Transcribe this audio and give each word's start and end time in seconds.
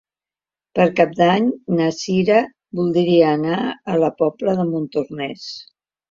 Per 0.77 0.85
Cap 0.99 1.11
d'Any 1.17 1.49
na 1.79 1.89
Sira 1.97 2.39
voldria 2.79 3.27
anar 3.33 3.57
a 3.93 3.99
la 4.05 4.09
Pobla 4.23 4.55
de 4.61 4.65
Montornès. 4.71 5.45